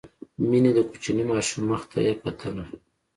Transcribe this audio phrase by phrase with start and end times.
[0.49, 2.55] مينې د کوچني ماشوم مخ ته يې کتل.